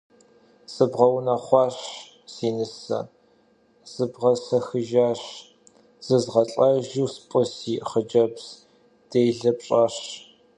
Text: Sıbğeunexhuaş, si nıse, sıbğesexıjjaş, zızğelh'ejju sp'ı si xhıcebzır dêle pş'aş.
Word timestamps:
Sıbğeunexhuaş, 0.73 1.77
si 2.33 2.49
nıse, 2.55 2.99
sıbğesexıjjaş, 3.91 5.21
zızğelh'ejju 6.05 7.05
sp'ı 7.13 7.41
si 7.55 7.73
xhıcebzır 7.87 8.55
dêle 9.09 9.51
pş'aş. 9.59 9.95